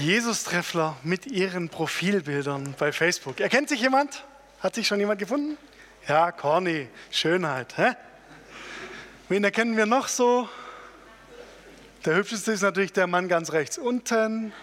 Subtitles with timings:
[0.00, 3.38] Jesus-Treffler mit ihren Profilbildern bei Facebook.
[3.38, 4.24] Erkennt sich jemand?
[4.60, 5.58] Hat sich schon jemand gefunden?
[6.08, 7.76] Ja, Corny, Schönheit.
[7.76, 7.92] Hä?
[9.28, 10.48] Wen erkennen wir noch so?
[12.06, 14.54] Der hübscheste ist natürlich der Mann ganz rechts unten.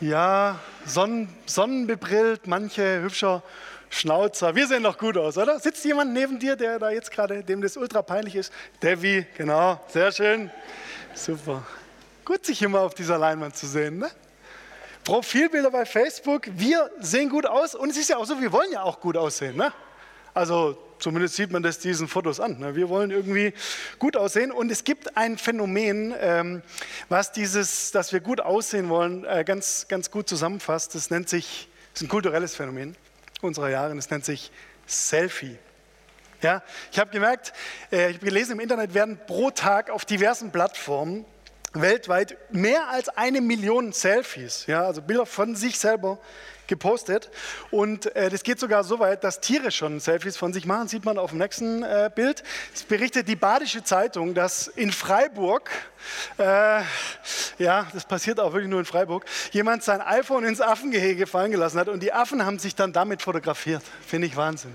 [0.00, 3.42] Ja, sonnen, sonnenbebrillt, manche hübscher
[3.90, 4.54] Schnauzer.
[4.54, 5.60] Wir sehen doch gut aus, oder?
[5.60, 8.52] Sitzt jemand neben dir, der da jetzt gerade, dem das ultra peinlich ist?
[8.82, 10.50] Devi, genau, sehr schön.
[11.14, 11.62] Super.
[12.24, 14.10] Gut, sich immer auf dieser Leinwand zu sehen, ne?
[15.04, 18.72] Profilbilder bei Facebook, wir sehen gut aus und es ist ja auch so, wir wollen
[18.72, 19.72] ja auch gut aussehen, ne?
[20.32, 22.58] Also zumindest sieht man das diesen Fotos an.
[22.58, 22.74] Ne?
[22.74, 23.52] Wir wollen irgendwie
[23.98, 26.62] gut aussehen und es gibt ein Phänomen, ähm,
[27.08, 30.94] was dieses, dass wir gut aussehen wollen, äh, ganz, ganz gut zusammenfasst.
[30.94, 32.96] Das nennt sich, das ist ein kulturelles Phänomen
[33.42, 34.50] unserer Jahre, das nennt sich
[34.86, 35.56] Selfie.
[36.42, 37.52] Ja, ich habe gemerkt,
[37.92, 41.24] äh, ich habe gelesen, im Internet werden pro Tag auf diversen Plattformen
[41.74, 46.18] weltweit mehr als eine Million Selfies, ja, also Bilder von sich selber
[46.66, 47.30] gepostet.
[47.70, 50.88] Und äh, das geht sogar so weit, dass Tiere schon Selfies von sich machen.
[50.88, 52.42] Sieht man auf dem nächsten äh, Bild.
[52.74, 55.70] Es berichtet die Badische Zeitung, dass in Freiburg,
[56.38, 56.82] äh,
[57.58, 61.78] ja, das passiert auch wirklich nur in Freiburg, jemand sein iPhone ins Affengehege fallen gelassen
[61.78, 63.82] hat und die Affen haben sich dann damit fotografiert.
[64.06, 64.74] Finde ich Wahnsinn.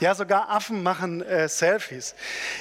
[0.00, 2.14] Ja, sogar Affen machen äh, Selfies.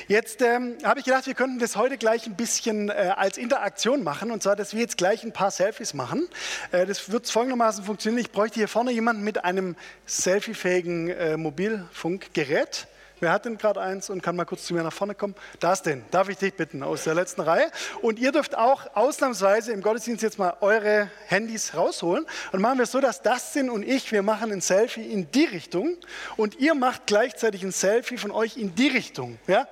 [0.08, 4.04] Jetzt ähm, habe ich gedacht, wir könnten das heute gleich ein bisschen äh, als Interaktion
[4.04, 4.32] machen.
[4.32, 6.28] Und zwar, dass wir jetzt gleich ein paar Selfies machen.
[6.72, 8.26] Äh, das wird folgendermaßen funktionieren.
[8.26, 9.76] Ich bräuchte hier vorne jemanden mit einem
[10.08, 12.88] selfiefähigen äh, Mobilfunkgerät.
[13.20, 15.34] Wer hat denn gerade eins und kann mal kurz zu mir nach vorne kommen?
[15.60, 16.06] Da ist denn.
[16.12, 17.72] Darf ich dich bitten aus der letzten Reihe?
[18.02, 22.28] Und ihr dürft auch ausnahmsweise im Gottesdienst jetzt mal eure Handys rausholen.
[22.52, 25.46] Und machen wir es so, dass Dustin und ich, wir machen ein Selfie in die
[25.46, 25.98] Richtung
[26.36, 29.40] und ihr macht gleichzeitig ein Selfie von euch in die Richtung.
[29.48, 29.68] Ja?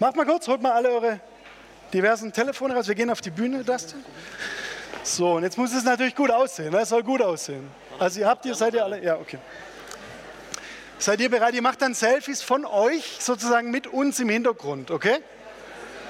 [0.00, 1.20] Macht mal kurz, holt mal alle eure
[1.92, 2.88] diversen Telefone raus.
[2.88, 4.04] Wir gehen auf die Bühne, Dustin.
[5.04, 6.72] So, und jetzt muss es natürlich gut aussehen.
[6.72, 6.80] Ne?
[6.80, 7.70] Es soll gut aussehen.
[7.98, 9.02] Also ihr habt ihr, seid ihr alle?
[9.02, 9.38] Ja, okay.
[11.04, 11.52] Seid ihr bereit?
[11.52, 15.18] Ihr macht dann Selfies von euch sozusagen mit uns im Hintergrund, okay?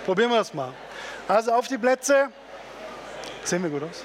[0.04, 0.72] Probieren wir das mal.
[1.26, 2.28] Also auf die Plätze.
[3.42, 4.04] Sehen wir gut aus?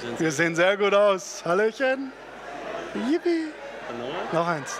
[0.00, 1.42] Wir, wir sehen sehr gut aus.
[1.44, 2.12] Hallöchen.
[3.10, 3.48] Yippie.
[4.30, 4.78] Noch eins.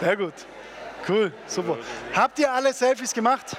[0.00, 0.34] Sehr gut.
[1.08, 1.78] Cool, super.
[2.14, 3.56] Habt ihr alle Selfies gemacht?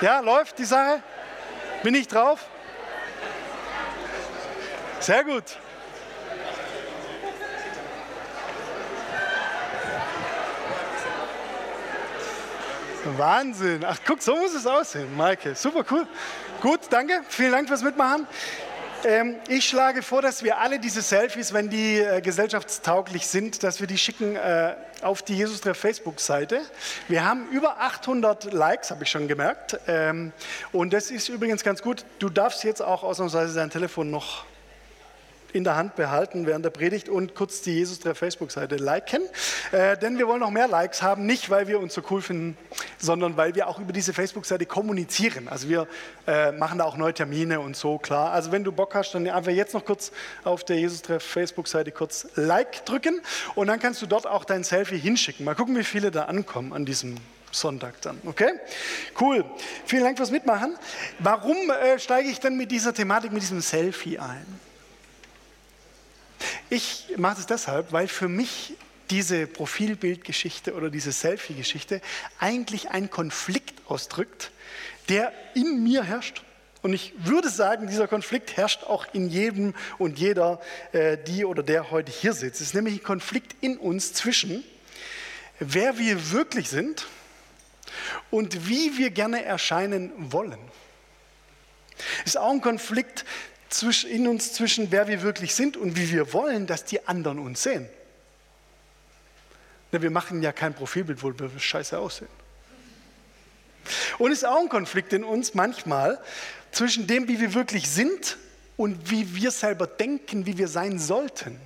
[0.00, 1.04] Ja, läuft die Sache?
[1.84, 2.44] Bin ich drauf?
[4.98, 5.44] Sehr gut.
[13.04, 13.84] Wahnsinn.
[13.84, 15.54] Ach, guck, so muss es aussehen, Maike.
[15.54, 16.06] Super cool.
[16.60, 17.22] Gut, danke.
[17.28, 18.26] Vielen Dank fürs Mitmachen.
[19.04, 23.80] Ähm, ich schlage vor, dass wir alle diese Selfies, wenn die äh, gesellschaftstauglich sind, dass
[23.80, 26.60] wir die schicken äh, auf die Jesus Facebook-Seite.
[27.08, 29.78] Wir haben über 800 Likes, habe ich schon gemerkt.
[29.88, 30.32] Ähm,
[30.70, 32.04] und das ist übrigens ganz gut.
[32.20, 34.44] Du darfst jetzt auch ausnahmsweise dein Telefon noch
[35.52, 39.22] in der Hand behalten während der Predigt und kurz die Jesus der Facebook-Seite liken.
[39.70, 42.56] Äh, denn wir wollen noch mehr Likes haben, nicht weil wir uns so cool finden,
[42.98, 45.48] sondern weil wir auch über diese Facebook-Seite kommunizieren.
[45.48, 45.86] Also wir
[46.26, 48.32] äh, machen da auch neue Termine und so, klar.
[48.32, 50.12] Also wenn du Bock hast, dann einfach jetzt noch kurz
[50.44, 53.20] auf der Jesus Treff Facebook-Seite kurz Like drücken
[53.54, 55.44] und dann kannst du dort auch dein Selfie hinschicken.
[55.44, 57.16] Mal gucken, wie viele da ankommen an diesem
[57.52, 58.18] Sonntag dann.
[58.24, 58.50] Okay?
[59.20, 59.44] Cool.
[59.84, 60.76] Vielen Dank fürs Mitmachen.
[61.18, 64.46] Warum äh, steige ich denn mit dieser Thematik, mit diesem Selfie ein?
[66.72, 68.72] Ich mache es deshalb, weil für mich
[69.10, 72.00] diese Profilbildgeschichte oder diese Selfie-Geschichte
[72.38, 74.50] eigentlich einen Konflikt ausdrückt,
[75.10, 76.42] der in mir herrscht.
[76.80, 80.62] Und ich würde sagen, dieser Konflikt herrscht auch in jedem und jeder,
[80.92, 82.62] äh, die oder der heute hier sitzt.
[82.62, 84.64] Es ist nämlich ein Konflikt in uns zwischen,
[85.58, 87.06] wer wir wirklich sind
[88.30, 90.58] und wie wir gerne erscheinen wollen.
[92.20, 93.26] Es ist auch ein Konflikt
[94.04, 97.62] in uns zwischen, wer wir wirklich sind und wie wir wollen, dass die anderen uns
[97.62, 97.88] sehen.
[99.90, 102.28] wir machen ja kein Profilbild, wo wir scheiße aussehen.
[104.18, 106.20] Und es ist auch ein Konflikt in uns manchmal
[106.70, 108.38] zwischen dem, wie wir wirklich sind
[108.76, 111.58] und wie wir selber denken, wie wir sein sollten.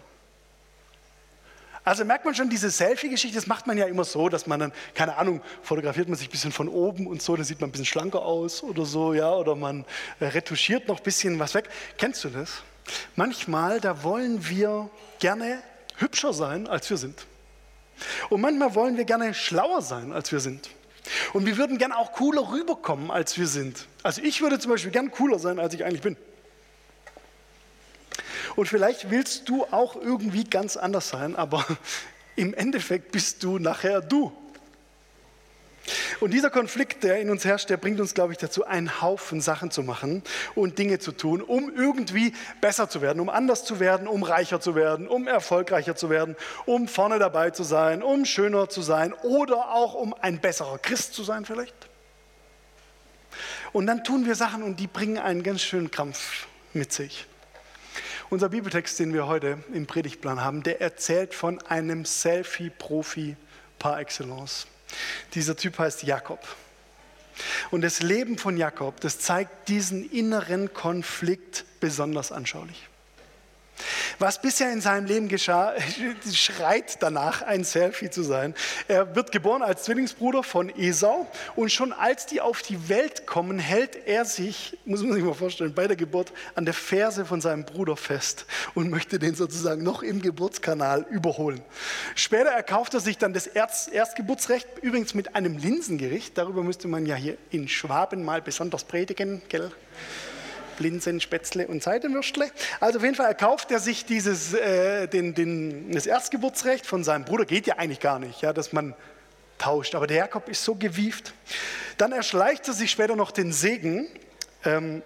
[1.87, 4.73] Also merkt man schon, diese Selfie-Geschichte, das macht man ja immer so, dass man dann,
[4.93, 7.71] keine Ahnung, fotografiert man sich ein bisschen von oben und so, dann sieht man ein
[7.71, 9.85] bisschen schlanker aus oder so, ja, oder man
[10.19, 11.69] äh, retuschiert noch ein bisschen was weg.
[11.97, 12.65] Kennst du das?
[13.15, 14.91] Manchmal, da wollen wir
[15.21, 15.63] gerne
[15.99, 17.25] hübscher sein, als wir sind.
[18.31, 20.71] Und manchmal wollen wir gerne schlauer sein, als wir sind.
[21.35, 23.87] Und wir würden gerne auch cooler rüberkommen, als wir sind.
[24.03, 26.17] Also ich würde zum Beispiel gern cooler sein, als ich eigentlich bin.
[28.57, 31.65] Und vielleicht willst du auch irgendwie ganz anders sein, aber
[32.37, 34.33] im Endeffekt bist du nachher du.
[36.19, 39.41] Und dieser Konflikt, der in uns herrscht, der bringt uns, glaube ich, dazu, einen Haufen
[39.41, 40.23] Sachen zu machen
[40.55, 44.61] und Dinge zu tun, um irgendwie besser zu werden, um anders zu werden, um reicher
[44.61, 49.13] zu werden, um erfolgreicher zu werden, um vorne dabei zu sein, um schöner zu sein
[49.23, 51.75] oder auch um ein besserer Christ zu sein vielleicht.
[53.73, 57.27] Und dann tun wir Sachen und die bringen einen ganz schönen Krampf mit sich.
[58.29, 63.37] Unser Bibeltext, den wir heute im Predigtplan haben, der erzählt von einem Selfie-Profi
[63.79, 64.67] par excellence.
[65.35, 66.41] Dieser Typ heißt Jakob.
[67.71, 72.89] Und das Leben von Jakob, das zeigt diesen inneren Konflikt besonders anschaulich.
[74.19, 75.75] Was bisher in seinem Leben geschah,
[76.33, 78.55] schreit danach, ein Selfie zu sein.
[78.89, 83.59] Er wird geboren als Zwillingsbruder von Esau und schon als die auf die Welt kommen,
[83.59, 87.41] hält er sich, muss man sich mal vorstellen, bei der Geburt an der Ferse von
[87.41, 91.63] seinem Bruder fest und möchte den sozusagen noch im Geburtskanal überholen.
[92.15, 96.39] Später erkauft er sich dann das Erstgeburtsrecht, übrigens mit einem Linsengericht.
[96.39, 99.71] Darüber müsste man ja hier in Schwaben mal besonders predigen, gell?
[100.77, 102.51] Blinzen, Spätzle und Seidenwürstle.
[102.81, 107.25] Also auf jeden Fall erkauft er sich dieses, äh, den, den, das Erstgeburtsrecht von seinem
[107.25, 107.45] Bruder.
[107.45, 108.95] Geht ja eigentlich gar nicht, ja, dass man
[109.59, 109.95] tauscht.
[109.95, 111.33] Aber der Jakob ist so gewieft.
[111.97, 114.07] Dann erschleicht er sich später noch den Segen.
[114.65, 115.03] Ähm,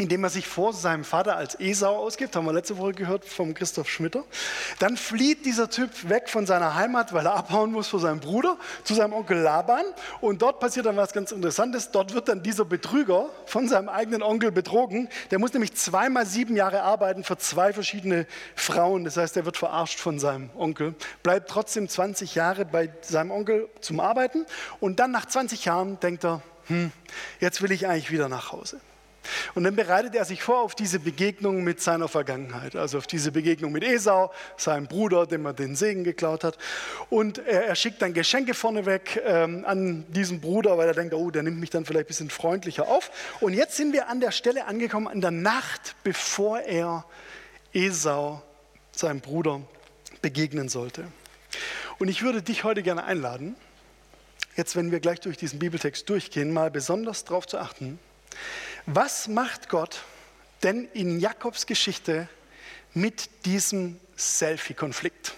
[0.00, 3.52] indem er sich vor seinem Vater als Esau ausgibt, haben wir letzte Woche gehört vom
[3.52, 4.24] Christoph Schmitter.
[4.78, 8.56] Dann flieht dieser Typ weg von seiner Heimat, weil er abhauen muss vor seinem Bruder,
[8.82, 9.84] zu seinem Onkel Laban.
[10.22, 11.90] Und dort passiert dann was ganz Interessantes.
[11.90, 15.10] Dort wird dann dieser Betrüger von seinem eigenen Onkel betrogen.
[15.30, 18.26] Der muss nämlich zweimal sieben Jahre arbeiten für zwei verschiedene
[18.56, 19.04] Frauen.
[19.04, 23.68] Das heißt, er wird verarscht von seinem Onkel, bleibt trotzdem 20 Jahre bei seinem Onkel
[23.82, 24.46] zum Arbeiten.
[24.80, 26.90] Und dann nach 20 Jahren denkt er, hm,
[27.38, 28.80] jetzt will ich eigentlich wieder nach Hause.
[29.54, 33.32] Und dann bereitet er sich vor auf diese Begegnung mit seiner Vergangenheit, also auf diese
[33.32, 36.58] Begegnung mit Esau, seinem Bruder, dem er den Segen geklaut hat.
[37.08, 41.30] Und er, er schickt dann Geschenke vorneweg ähm, an diesen Bruder, weil er denkt, oh,
[41.30, 43.10] der nimmt mich dann vielleicht ein bisschen freundlicher auf.
[43.40, 47.04] Und jetzt sind wir an der Stelle angekommen, in der Nacht, bevor er
[47.72, 48.42] Esau,
[48.92, 49.60] seinem Bruder,
[50.22, 51.04] begegnen sollte.
[51.98, 53.56] Und ich würde dich heute gerne einladen,
[54.56, 57.98] jetzt wenn wir gleich durch diesen Bibeltext durchgehen, mal besonders darauf zu achten,
[58.94, 60.02] was macht Gott
[60.62, 62.28] denn in Jakobs Geschichte
[62.92, 65.34] mit diesem Selfie-Konflikt?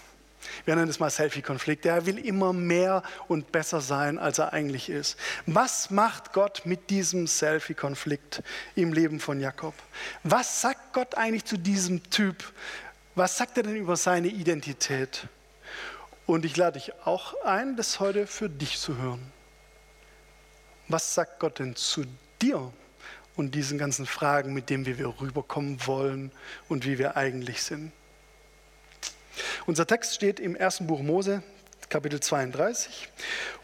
[0.64, 1.86] Wir nennen das mal Selfie-Konflikt.
[1.86, 5.18] Er will immer mehr und besser sein, als er eigentlich ist.
[5.46, 8.42] Was macht Gott mit diesem Selfie-Konflikt
[8.74, 9.74] im Leben von Jakob?
[10.24, 12.52] Was sagt Gott eigentlich zu diesem Typ?
[13.14, 15.26] Was sagt er denn über seine Identität?
[16.26, 19.32] Und ich lade dich auch ein, das heute für dich zu hören.
[20.88, 22.04] Was sagt Gott denn zu
[22.40, 22.72] dir?
[23.36, 26.32] Und diesen ganzen Fragen, mit denen wir rüberkommen wollen
[26.68, 27.92] und wie wir eigentlich sind.
[29.66, 31.42] Unser Text steht im ersten Buch Mose,
[31.92, 33.10] Kapitel 32.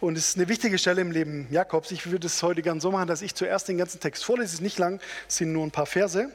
[0.00, 1.90] Und es ist eine wichtige Stelle im Leben Jakobs.
[1.92, 4.48] Ich würde es heute gerne so machen, dass ich zuerst den ganzen Text vorlese.
[4.48, 6.28] Es ist nicht lang, es sind nur ein paar Verse.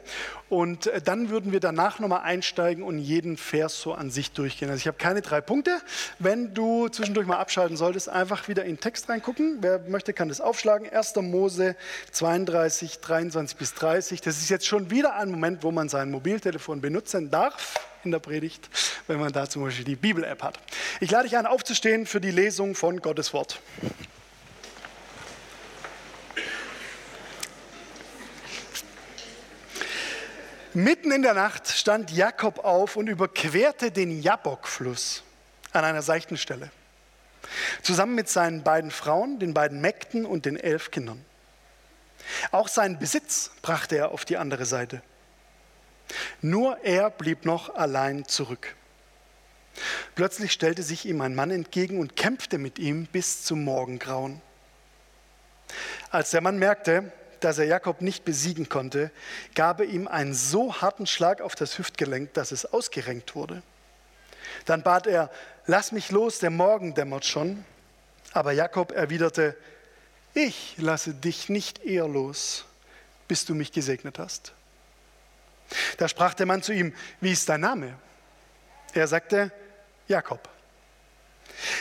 [0.48, 4.70] Und äh, dann würden wir danach nochmal einsteigen und jeden Vers so an sich durchgehen.
[4.70, 5.80] Also ich habe keine drei Punkte.
[6.18, 9.58] Wenn du zwischendurch mal abschalten solltest, einfach wieder in den Text reingucken.
[9.60, 10.90] Wer möchte, kann das aufschlagen.
[10.90, 11.14] 1.
[11.22, 11.76] Mose
[12.10, 14.20] 32, 23 bis 30.
[14.20, 18.18] Das ist jetzt schon wieder ein Moment, wo man sein Mobiltelefon benutzen darf in der
[18.18, 18.68] Predigt,
[19.06, 20.58] wenn man da zum Beispiel die Bibel-App hat.
[21.00, 23.60] Ich lade dich ein, aufzustehen für die Lesung von Gottes Wort.
[30.74, 35.22] Mitten in der Nacht stand Jakob auf und überquerte den Jabbok-Fluss
[35.72, 36.70] an einer seichten Stelle.
[37.82, 41.24] Zusammen mit seinen beiden Frauen, den beiden Mägden und den elf Kindern.
[42.50, 45.02] Auch seinen Besitz brachte er auf die andere Seite.
[46.42, 48.74] Nur er blieb noch allein zurück.
[50.14, 54.40] Plötzlich stellte sich ihm ein Mann entgegen und kämpfte mit ihm bis zum Morgengrauen.
[56.10, 59.10] Als der Mann merkte, dass er Jakob nicht besiegen konnte,
[59.54, 63.62] gab er ihm einen so harten Schlag auf das Hüftgelenk, dass es ausgerenkt wurde.
[64.64, 65.30] Dann bat er,
[65.66, 67.64] lass mich los, der Morgen dämmert schon.
[68.32, 69.56] Aber Jakob erwiderte,
[70.32, 72.64] ich lasse dich nicht eher los,
[73.28, 74.52] bis du mich gesegnet hast.
[75.96, 77.94] Da sprach der Mann zu ihm, wie ist dein Name?
[78.92, 79.50] Er sagte,
[80.08, 80.48] Jakob.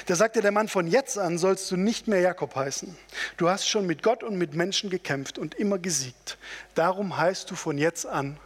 [0.05, 2.95] Da sagte der Mann, von jetzt an sollst du nicht mehr Jakob heißen.
[3.37, 6.37] Du hast schon mit Gott und mit Menschen gekämpft und immer gesiegt.
[6.75, 8.37] Darum heißt du von jetzt an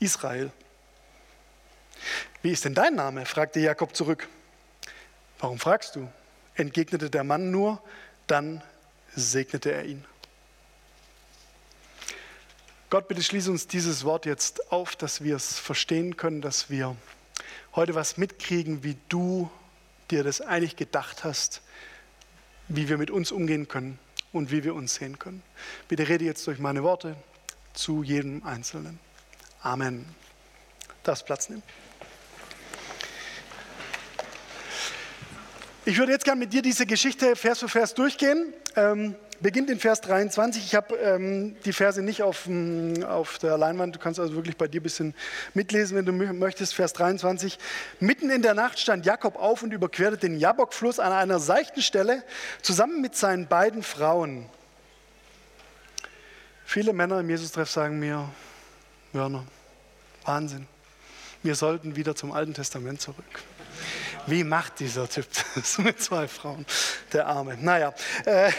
[0.00, 0.50] Israel.
[2.42, 3.26] Wie ist denn dein Name?
[3.26, 4.28] fragte Jakob zurück.
[5.38, 6.08] Warum fragst du?
[6.56, 7.82] entgegnete der Mann nur,
[8.26, 8.62] dann
[9.16, 10.04] segnete er ihn.
[12.94, 16.94] Gott, bitte schließe uns dieses Wort jetzt auf, dass wir es verstehen können, dass wir
[17.74, 19.50] heute was mitkriegen, wie du
[20.12, 21.60] dir das eigentlich gedacht hast,
[22.68, 23.98] wie wir mit uns umgehen können
[24.32, 25.42] und wie wir uns sehen können.
[25.88, 27.16] Bitte rede jetzt durch meine Worte
[27.72, 29.00] zu jedem Einzelnen.
[29.60, 30.04] Amen.
[31.02, 31.64] Das Platz nehmen.
[35.84, 38.54] Ich würde jetzt gerne mit dir diese Geschichte Vers für Vers durchgehen.
[38.76, 40.64] Ähm, beginnt in Vers 23.
[40.64, 42.48] Ich habe ähm, die Verse nicht auf,
[43.06, 43.94] auf der Leinwand.
[43.94, 45.14] Du kannst also wirklich bei dir ein bisschen
[45.52, 46.74] mitlesen, wenn du möchtest.
[46.74, 47.58] Vers 23.
[48.00, 52.24] Mitten in der Nacht stand Jakob auf und überquerte den Jabokfluss an einer seichten Stelle
[52.62, 54.46] zusammen mit seinen beiden Frauen.
[56.64, 58.26] Viele Männer im Jesus-Treff sagen mir,
[59.12, 59.44] Werner,
[60.24, 60.66] Wahnsinn.
[61.42, 63.44] Wir sollten wieder zum Alten Testament zurück.
[64.26, 66.64] Wie macht dieser Typ das mit zwei Frauen?
[67.12, 67.56] Der Arme.
[67.60, 67.92] Naja,
[68.24, 68.50] äh,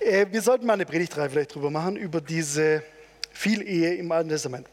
[0.00, 2.82] äh, wir sollten mal eine Predigtreihe vielleicht drüber machen, über diese
[3.32, 4.66] Vielehe im Alten Testament.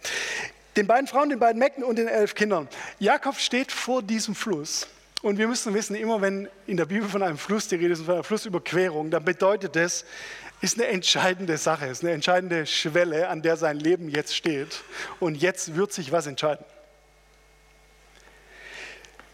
[0.75, 2.67] Den beiden Frauen, den beiden Mägden und den elf Kindern.
[2.99, 4.87] Jakob steht vor diesem Fluss.
[5.21, 8.03] Und wir müssen wissen, immer wenn in der Bibel von einem Fluss die Rede ist,
[8.03, 10.03] von einer Flussüberquerung, dann bedeutet das,
[10.59, 14.81] ist eine entscheidende Sache, ist eine entscheidende Schwelle, an der sein Leben jetzt steht.
[15.19, 16.65] Und jetzt wird sich was entscheiden.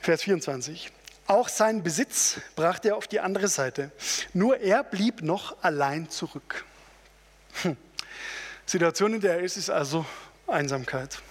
[0.09, 0.91] Vers 24.
[1.27, 3.91] Auch seinen Besitz brachte er auf die andere Seite.
[4.33, 6.65] Nur er blieb noch allein zurück.
[7.61, 7.77] Hm.
[8.65, 10.07] Situation, in der er ist, ist also
[10.47, 11.21] Einsamkeit.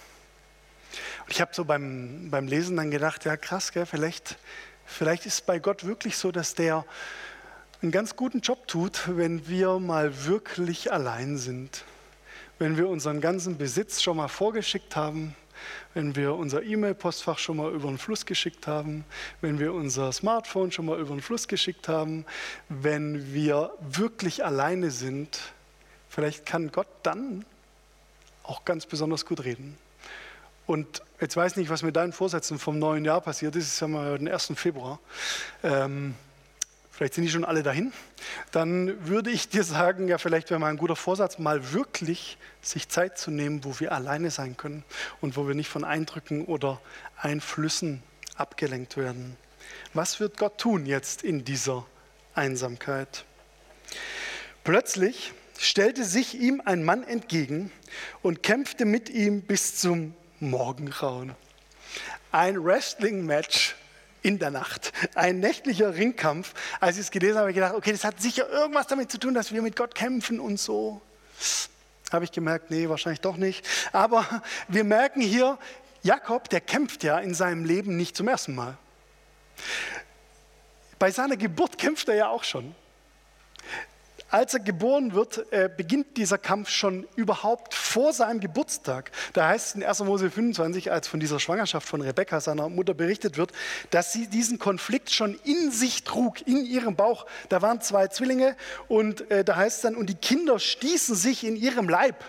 [1.25, 4.37] Und ich habe so beim, beim Lesen dann gedacht, ja krass, gell, vielleicht,
[4.85, 6.85] vielleicht ist es bei Gott wirklich so, dass der
[7.81, 11.83] einen ganz guten Job tut, wenn wir mal wirklich allein sind.
[12.59, 15.35] Wenn wir unseren ganzen Besitz schon mal vorgeschickt haben,
[15.93, 19.05] wenn wir unser E-Mail-Postfach schon mal über den Fluss geschickt haben,
[19.41, 22.25] wenn wir unser Smartphone schon mal über den Fluss geschickt haben,
[22.69, 25.39] wenn wir wirklich alleine sind,
[26.09, 27.45] vielleicht kann Gott dann
[28.43, 29.77] auch ganz besonders gut reden.
[30.65, 33.65] Und jetzt weiß ich nicht, was mit deinen Vorsätzen vom neuen Jahr passiert ist.
[33.65, 34.51] Es ist ja mal den 1.
[34.55, 34.99] Februar.
[35.63, 36.13] Ähm,
[36.99, 37.93] vielleicht sind die schon alle dahin,
[38.51, 42.89] dann würde ich dir sagen, ja, vielleicht wäre mal ein guter Vorsatz, mal wirklich sich
[42.89, 44.83] Zeit zu nehmen, wo wir alleine sein können
[45.21, 46.81] und wo wir nicht von Eindrücken oder
[47.15, 48.03] Einflüssen
[48.35, 49.37] abgelenkt werden.
[49.93, 51.85] Was wird Gott tun jetzt in dieser
[52.35, 53.23] Einsamkeit?
[54.65, 57.71] Plötzlich stellte sich ihm ein Mann entgegen
[58.21, 61.33] und kämpfte mit ihm bis zum Morgengrauen.
[62.33, 63.77] Ein Wrestling-Match
[64.21, 64.91] in der Nacht.
[65.15, 66.53] Ein nächtlicher Ringkampf.
[66.79, 69.17] Als ich es gelesen habe, habe ich gedacht, okay, das hat sicher irgendwas damit zu
[69.17, 71.01] tun, dass wir mit Gott kämpfen und so.
[72.11, 73.65] Habe ich gemerkt, nee, wahrscheinlich doch nicht.
[73.91, 75.57] Aber wir merken hier,
[76.01, 78.77] Jakob, der kämpft ja in seinem Leben nicht zum ersten Mal.
[80.97, 82.75] Bei seiner Geburt kämpft er ja auch schon.
[84.31, 89.11] Als er geboren wird, äh, beginnt dieser Kampf schon überhaupt vor seinem Geburtstag.
[89.33, 90.01] Da heißt es in 1.
[90.01, 93.51] Mose 25, als von dieser Schwangerschaft von Rebekka, seiner Mutter, berichtet wird,
[93.89, 97.25] dass sie diesen Konflikt schon in sich trug, in ihrem Bauch.
[97.49, 98.55] Da waren zwei Zwillinge
[98.87, 102.23] und äh, da heißt es dann, und die Kinder stießen sich in ihrem Leib.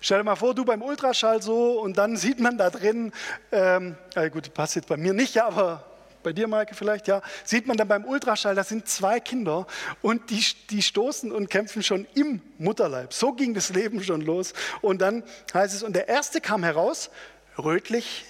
[0.00, 3.12] Stell dir mal vor, du beim Ultraschall so und dann sieht man da drin,
[3.52, 5.84] ähm, äh, gut, passiert bei mir nicht, aber
[6.24, 9.66] bei dir, Maike, vielleicht, ja, sieht man dann beim Ultraschall, das sind zwei Kinder
[10.02, 13.12] und die, die stoßen und kämpfen schon im Mutterleib.
[13.12, 14.54] So ging das Leben schon los.
[14.80, 17.10] Und dann heißt es, und der erste kam heraus,
[17.56, 18.24] rötlich,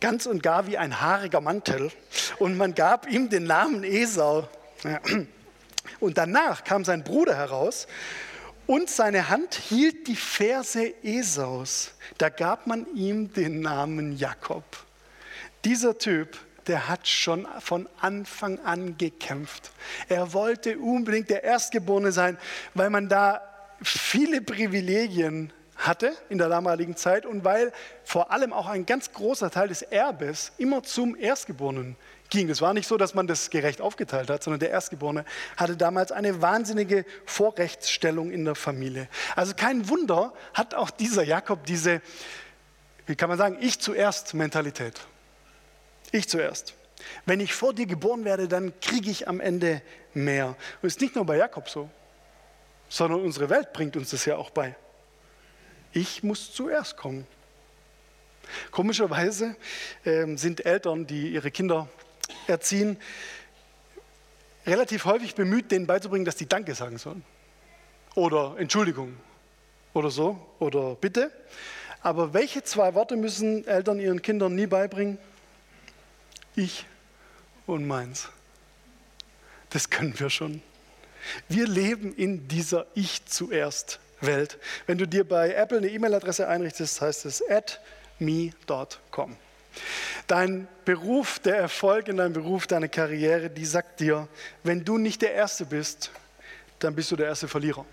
[0.00, 1.90] ganz und gar wie ein haariger Mantel,
[2.38, 4.48] und man gab ihm den Namen Esau.
[6.00, 7.86] Und danach kam sein Bruder heraus
[8.66, 11.92] und seine Hand hielt die Ferse Esaus.
[12.18, 14.64] Da gab man ihm den Namen Jakob.
[15.64, 19.70] Dieser Typ der hat schon von Anfang an gekämpft.
[20.08, 22.38] Er wollte unbedingt der Erstgeborene sein,
[22.74, 23.40] weil man da
[23.82, 27.72] viele Privilegien hatte in der damaligen Zeit und weil
[28.04, 31.96] vor allem auch ein ganz großer Teil des Erbes immer zum Erstgeborenen
[32.30, 32.48] ging.
[32.48, 35.24] Es war nicht so, dass man das gerecht aufgeteilt hat, sondern der Erstgeborene
[35.56, 39.08] hatte damals eine wahnsinnige Vorrechtsstellung in der Familie.
[39.36, 42.00] Also kein Wunder hat auch dieser Jakob diese,
[43.06, 45.06] wie kann man sagen, ich zuerst Mentalität.
[46.16, 46.72] Ich zuerst.
[47.26, 49.82] Wenn ich vor dir geboren werde, dann kriege ich am Ende
[50.14, 50.56] mehr.
[50.80, 51.90] Und es ist nicht nur bei Jakob so,
[52.88, 54.74] sondern unsere Welt bringt uns das ja auch bei.
[55.92, 57.26] Ich muss zuerst kommen.
[58.70, 59.56] Komischerweise
[60.04, 61.86] äh, sind Eltern, die ihre Kinder
[62.46, 62.96] erziehen,
[64.66, 67.24] relativ häufig bemüht, denen beizubringen, dass die Danke sagen sollen.
[68.14, 69.18] Oder Entschuldigung
[69.92, 71.30] oder so oder Bitte.
[72.00, 75.18] Aber welche zwei Worte müssen Eltern ihren Kindern nie beibringen?
[76.56, 76.86] Ich
[77.66, 78.28] und meins.
[79.70, 80.62] Das können wir schon.
[81.48, 84.58] Wir leben in dieser Ich zuerst Welt.
[84.86, 87.80] Wenn du dir bei Apple eine E-Mail-Adresse einrichtest, heißt es at
[88.18, 89.36] me.com.
[90.26, 94.26] Dein Beruf, der Erfolg in deinem Beruf, deine Karriere, die sagt dir,
[94.62, 96.10] wenn du nicht der Erste bist,
[96.78, 97.84] dann bist du der erste Verlierer.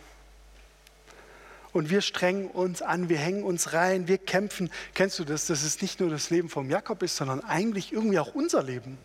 [1.74, 4.72] Und wir strengen uns an, wir hängen uns rein, wir kämpfen.
[4.94, 8.20] Kennst du das, dass es nicht nur das Leben vom Jakob ist, sondern eigentlich irgendwie
[8.20, 9.00] auch unser Leben?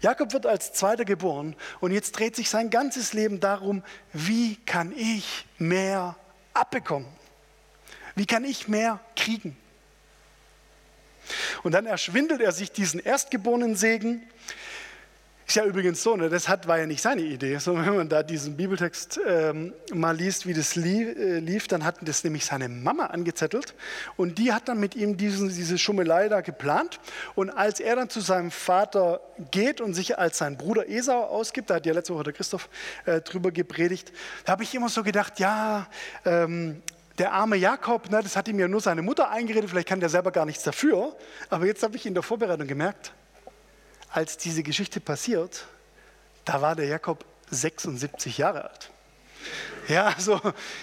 [0.00, 3.82] Jakob wird als Zweiter geboren und jetzt dreht sich sein ganzes Leben darum,
[4.12, 6.16] wie kann ich mehr
[6.54, 7.08] abbekommen?
[8.14, 9.56] Wie kann ich mehr kriegen?
[11.62, 14.22] Und dann erschwindelt er sich diesen erstgeborenen Segen
[15.52, 18.08] ist ja übrigens so, ne, das hat, war ja nicht seine Idee, sondern wenn man
[18.08, 22.46] da diesen Bibeltext ähm, mal liest, wie das lief, äh, lief, dann hat das nämlich
[22.46, 23.74] seine Mama angezettelt
[24.16, 27.00] und die hat dann mit ihm diesen, diese Schummelei da geplant.
[27.34, 31.68] Und als er dann zu seinem Vater geht und sich als sein Bruder Esau ausgibt,
[31.68, 32.70] da hat ja letzte Woche der Christoph
[33.04, 34.10] äh, drüber gepredigt,
[34.46, 35.86] da habe ich immer so gedacht, ja,
[36.24, 36.80] ähm,
[37.18, 40.08] der arme Jakob, ne, das hat ihm ja nur seine Mutter eingeredet, vielleicht kann der
[40.08, 41.14] selber gar nichts dafür.
[41.50, 43.12] Aber jetzt habe ich in der Vorbereitung gemerkt,
[44.12, 45.66] als diese Geschichte passiert,
[46.44, 48.90] da war der Jakob 76 Jahre alt.
[49.88, 50.40] Ja, also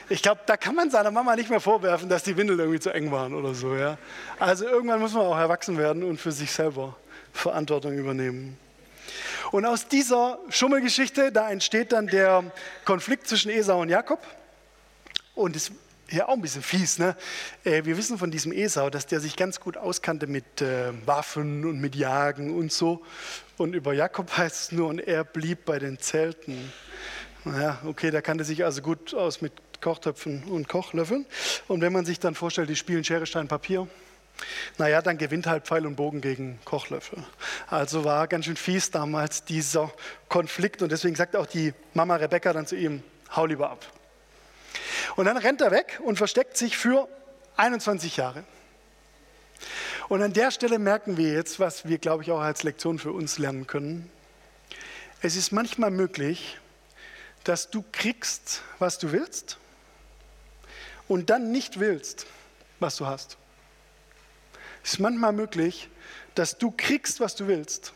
[0.10, 2.90] ich glaube, da kann man seiner Mama nicht mehr vorwerfen, dass die Windeln irgendwie zu
[2.90, 3.76] eng waren oder so.
[3.76, 3.98] Ja.
[4.40, 6.98] Also irgendwann muss man auch erwachsen werden und für sich selber
[7.32, 8.58] Verantwortung übernehmen.
[9.52, 12.44] Und aus dieser Schummelgeschichte, da entsteht dann der
[12.86, 14.20] Konflikt zwischen Esau und Jakob.
[15.34, 15.72] Und es
[16.12, 16.98] ja auch ein bisschen fies.
[17.00, 17.16] Ne?
[17.64, 21.66] Äh, wir wissen von diesem Esau, dass der sich ganz gut auskannte mit äh, Waffen
[21.66, 23.04] und mit Jagen und so.
[23.58, 26.72] Und über Jakob heißt es nur, und er blieb bei den Zelten.
[27.46, 31.26] Naja, okay, der kannte sich also gut aus mit Kochtöpfen und Kochlöffeln.
[31.68, 33.88] Und wenn man sich dann vorstellt, die spielen Schere, Stein, Papier,
[34.78, 37.24] naja, dann gewinnt halt Pfeil und Bogen gegen Kochlöffel.
[37.68, 39.92] Also war ganz schön fies damals dieser
[40.28, 40.82] Konflikt.
[40.82, 43.04] Und deswegen sagt auch die Mama Rebecca dann zu ihm,
[43.36, 43.86] hau lieber ab.
[45.16, 47.08] Und dann rennt er weg und versteckt sich für
[47.58, 48.44] 21 Jahre.
[50.08, 53.12] Und an der Stelle merken wir jetzt, was wir, glaube ich, auch als Lektion für
[53.12, 54.10] uns lernen können.
[55.22, 56.58] Es ist manchmal möglich,
[57.44, 59.58] dass du kriegst, was du willst
[61.08, 62.26] und dann nicht willst,
[62.80, 63.38] was du hast.
[64.84, 65.90] Es ist manchmal möglich,
[66.36, 67.94] dass du kriegst, was du willst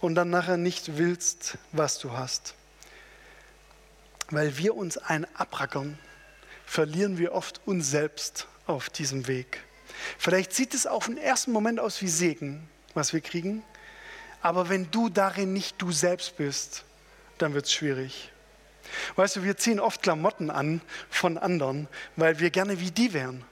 [0.00, 2.54] und dann nachher nicht willst, was du hast.
[4.30, 5.98] Weil wir uns ein abrackern
[6.66, 9.64] verlieren wir oft uns selbst auf diesem Weg.
[10.18, 13.62] Vielleicht sieht es auf den ersten Moment aus wie Segen, was wir kriegen,
[14.42, 16.84] aber wenn du darin nicht du selbst bist,
[17.38, 18.30] dann wird es schwierig.
[19.16, 23.44] Weißt du, wir ziehen oft Klamotten an von anderen, weil wir gerne wie die wären.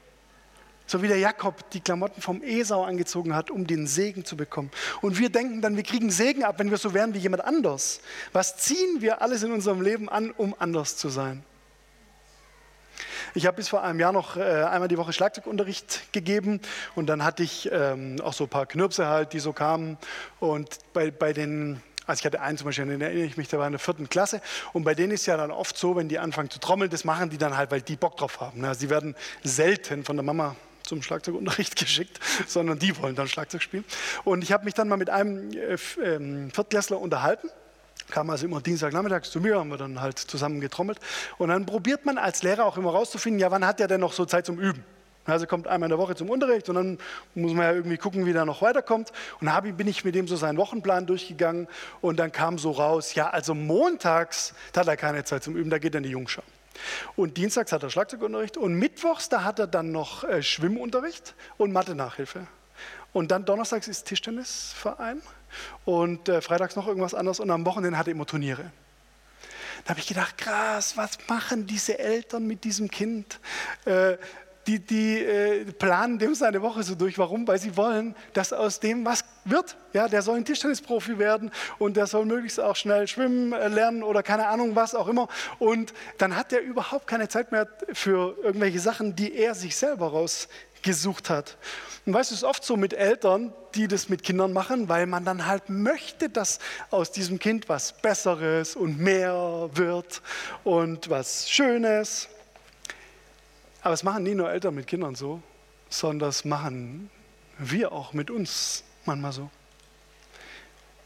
[0.86, 4.70] So wie der Jakob die Klamotten vom Esau angezogen hat, um den Segen zu bekommen.
[5.02, 8.00] Und wir denken dann, wir kriegen Segen ab, wenn wir so wären wie jemand anders.
[8.32, 11.42] Was ziehen wir alles in unserem Leben an, um anders zu sein?
[13.34, 16.60] Ich habe bis vor einem Jahr noch äh, einmal die Woche Schlagzeugunterricht gegeben
[16.94, 19.98] und dann hatte ich ähm, auch so ein paar Knirpse halt, die so kamen.
[20.40, 23.58] Und bei, bei den also ich hatte einen zum Beispiel, den erinnere ich mich, der
[23.58, 24.40] war in der vierten Klasse.
[24.72, 27.30] Und bei denen ist ja dann oft so, wenn die anfangen zu trommeln, das machen
[27.30, 28.64] die dann halt, weil die Bock drauf haben.
[28.64, 30.54] Also sie werden selten von der Mama
[30.86, 33.84] zum Schlagzeugunterricht geschickt, sondern die wollen dann Schlagzeug spielen.
[34.24, 37.48] Und ich habe mich dann mal mit einem äh, ähm, Viertklässler unterhalten
[38.10, 41.00] kam also immer Dienstagnachmittags zu mir, haben wir dann halt zusammen getrommelt.
[41.38, 44.12] Und dann probiert man als Lehrer auch immer rauszufinden, ja, wann hat der denn noch
[44.12, 44.84] so Zeit zum Üben?
[45.24, 46.98] Also kommt einmal in der Woche zum Unterricht und dann
[47.34, 49.12] muss man ja irgendwie gucken, wie der noch weiterkommt.
[49.40, 51.66] Und da bin ich mit dem so seinen Wochenplan durchgegangen
[52.00, 55.78] und dann kam so raus, ja, also montags hat er keine Zeit zum Üben, da
[55.78, 56.42] geht dann die Jungschau.
[57.16, 61.72] Und dienstags hat er Schlagzeugunterricht und mittwochs, da hat er dann noch äh, Schwimmunterricht und
[61.72, 62.46] Mathe-Nachhilfe.
[63.12, 65.22] Und dann donnerstags ist Tischtennisverein
[65.84, 68.70] und äh, freitags noch irgendwas anderes und am Wochenende hat er immer Turniere.
[69.84, 73.38] Da habe ich gedacht, krass, was machen diese Eltern mit diesem Kind?
[73.84, 74.16] Äh,
[74.66, 77.18] die, die äh, planen dem seine Woche so durch.
[77.18, 77.46] Warum?
[77.46, 79.76] Weil sie wollen, dass aus dem was wird.
[79.92, 84.02] Ja, der soll ein Tischtennisprofi werden und der soll möglichst auch schnell schwimmen äh, lernen
[84.02, 85.28] oder keine Ahnung was auch immer.
[85.58, 90.08] Und dann hat er überhaupt keine Zeit mehr für irgendwelche Sachen, die er sich selber
[90.08, 91.56] rausgesucht hat.
[92.04, 95.06] Und weißt du, es ist oft so mit Eltern, die das mit Kindern machen, weil
[95.06, 100.22] man dann halt möchte, dass aus diesem Kind was Besseres und mehr wird
[100.64, 102.28] und was Schönes.
[103.86, 105.40] Aber es machen nie nur Eltern mit Kindern so,
[105.88, 107.08] sondern das machen
[107.56, 109.48] wir auch mit uns manchmal so.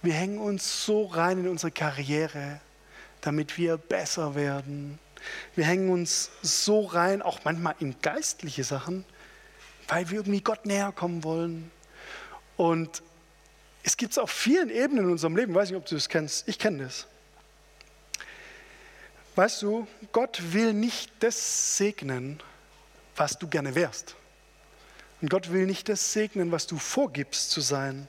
[0.01, 2.63] Wir hängen uns so rein in unsere Karriere,
[3.21, 4.99] damit wir besser werden.
[5.55, 9.05] Wir hängen uns so rein, auch manchmal in geistliche Sachen,
[9.87, 11.71] weil wir irgendwie Gott näher kommen wollen.
[12.57, 13.03] Und
[13.83, 15.53] es gibt es auf vielen Ebenen in unserem Leben.
[15.53, 16.49] Ich weiß nicht, ob du das kennst.
[16.49, 17.07] Ich kenne das.
[19.37, 22.43] Weißt du, Gott will nicht das segnen,
[23.17, 24.17] was du gerne wärst.
[25.21, 28.09] Und Gott will nicht das segnen, was du vorgibst zu sein,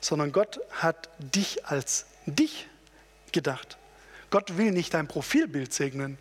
[0.00, 2.68] sondern Gott hat dich als dich
[3.32, 3.78] gedacht.
[4.30, 6.18] Gott will nicht dein Profilbild segnen.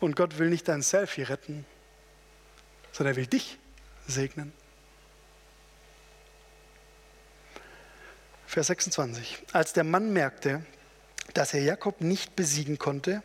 [0.00, 1.66] Und Gott will nicht dein Selfie retten,
[2.92, 3.58] sondern er will dich
[4.06, 4.52] segnen.
[8.46, 9.44] Vers 26.
[9.52, 10.64] Als der Mann merkte,
[11.34, 13.22] dass er Jakob nicht besiegen konnte,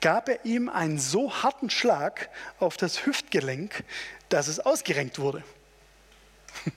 [0.00, 3.84] gab er ihm einen so harten Schlag auf das Hüftgelenk,
[4.28, 5.42] dass es ausgerenkt wurde.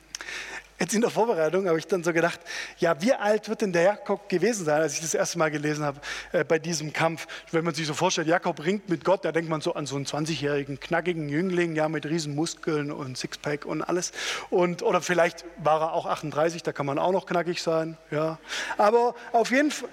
[0.79, 2.39] Jetzt in der Vorbereitung habe ich dann so gedacht,
[2.79, 5.85] ja, wie alt wird denn der Jakob gewesen sein, als ich das erste Mal gelesen
[5.85, 7.27] habe äh, bei diesem Kampf?
[7.51, 9.95] Wenn man sich so vorstellt, Jakob ringt mit Gott, da denkt man so an so
[9.95, 14.11] einen 20-jährigen, knackigen Jüngling, ja, mit riesen Muskeln und Sixpack und alles.
[14.49, 18.39] Und, oder vielleicht war er auch 38, da kann man auch noch knackig sein, ja.
[18.79, 19.89] Aber auf jeden Fall,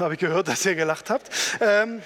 [0.00, 1.30] habe ich gehört, dass ihr gelacht habt.
[1.60, 2.02] Ähm,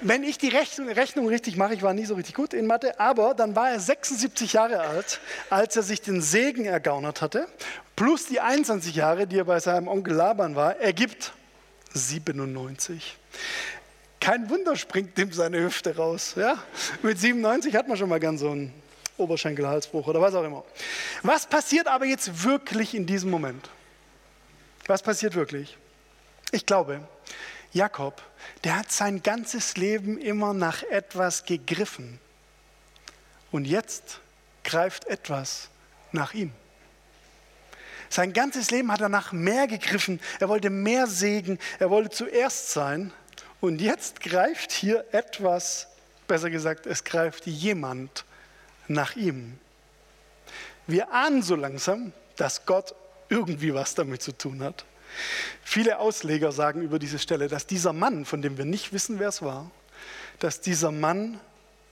[0.00, 2.98] wenn ich die Rechnung, Rechnung, richtig mache, ich war nie so richtig gut in Mathe,
[2.98, 5.20] aber dann war er 76 Jahre alt,
[5.50, 7.46] als er sich den Segen ergaunert hatte,
[7.96, 11.32] plus die 21 Jahre, die er bei seinem Onkel Laban war, ergibt
[11.92, 13.18] 97.
[14.20, 16.34] Kein Wunder springt dem seine Hüfte raus.
[16.36, 16.62] Ja?
[17.02, 18.72] Mit 97 hat man schon mal gern so einen
[19.16, 20.64] Oberschenkelhalsbruch oder was auch immer.
[21.22, 23.68] Was passiert aber jetzt wirklich in diesem Moment?
[24.86, 25.76] Was passiert wirklich?
[26.52, 27.00] Ich glaube,
[27.72, 28.20] Jakob,
[28.64, 32.18] der hat sein ganzes Leben immer nach etwas gegriffen.
[33.52, 34.20] Und jetzt
[34.64, 35.68] greift etwas
[36.12, 36.52] nach ihm.
[38.08, 40.20] Sein ganzes Leben hat er nach mehr gegriffen.
[40.40, 41.60] Er wollte mehr Segen.
[41.78, 43.12] Er wollte zuerst sein.
[43.60, 45.86] Und jetzt greift hier etwas,
[46.26, 48.24] besser gesagt, es greift jemand
[48.88, 49.58] nach ihm.
[50.88, 52.94] Wir ahnen so langsam, dass Gott
[53.28, 54.84] irgendwie was damit zu tun hat.
[55.62, 59.28] Viele Ausleger sagen über diese Stelle, dass dieser Mann, von dem wir nicht wissen, wer
[59.28, 59.70] es war,
[60.38, 61.38] dass dieser Mann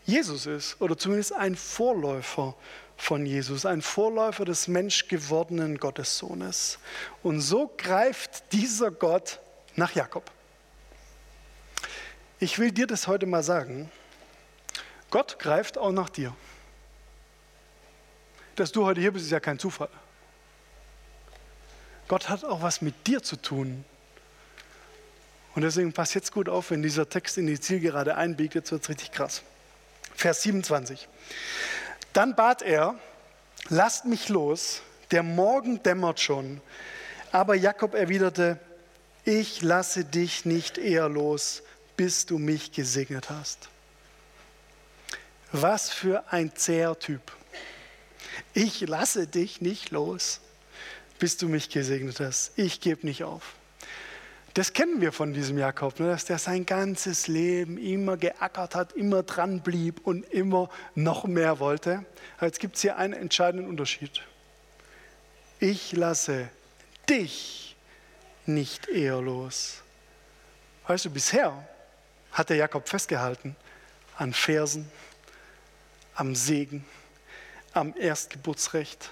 [0.04, 2.54] Jesus ist oder zumindest ein Vorläufer
[2.96, 6.78] von Jesus, ein Vorläufer des menschgewordenen Gottessohnes.
[7.22, 9.38] Und so greift dieser Gott
[9.76, 10.30] nach Jakob.
[12.40, 13.90] Ich will dir das heute mal sagen.
[15.10, 16.34] Gott greift auch nach dir.
[18.56, 19.88] Dass du heute hier bist, ist ja kein Zufall.
[22.08, 23.84] Gott hat auch was mit dir zu tun.
[25.54, 28.82] Und deswegen passt jetzt gut auf, wenn dieser Text in die Zielgerade einbiegt, jetzt wird
[28.82, 29.42] es richtig krass.
[30.14, 31.08] Vers 27.
[32.12, 32.94] Dann bat er,
[33.68, 36.60] lasst mich los, der Morgen dämmert schon.
[37.30, 38.58] Aber Jakob erwiderte,
[39.24, 41.62] ich lasse dich nicht eher los,
[41.96, 43.68] bis du mich gesegnet hast.
[45.52, 47.20] Was für ein zäher Typ.
[48.54, 50.40] Ich lasse dich nicht los
[51.18, 52.52] bis du mich gesegnet hast.
[52.56, 53.54] Ich gebe nicht auf.
[54.54, 56.08] Das kennen wir von diesem Jakob, ne?
[56.08, 61.60] dass der sein ganzes Leben immer geackert hat, immer dran blieb und immer noch mehr
[61.60, 62.04] wollte.
[62.40, 64.22] Jetzt gibt es hier einen entscheidenden Unterschied.
[65.60, 66.48] Ich lasse
[67.08, 67.76] dich
[68.46, 69.82] nicht eher los.
[70.86, 71.68] Weißt du, bisher
[72.32, 73.54] hat der Jakob festgehalten
[74.16, 74.90] an Versen,
[76.14, 76.84] am Segen,
[77.74, 79.10] am Erstgeburtsrecht